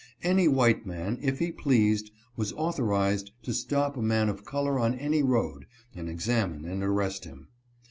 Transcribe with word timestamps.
Any 0.23 0.47
white 0.47 0.83
man, 0.83 1.19
if 1.21 1.37
he 1.37 1.51
pleased, 1.51 2.09
was 2.35 2.53
authorized 2.53 3.33
to 3.43 3.53
stop 3.53 3.95
a 3.95 4.01
man 4.01 4.29
of 4.29 4.43
color 4.45 4.79
on 4.79 4.95
any 4.95 5.21
road, 5.21 5.67
and 5.93 6.09
examine 6.09 6.65
and 6.65 6.81
arrest 6.81 7.25
him. 7.25 7.49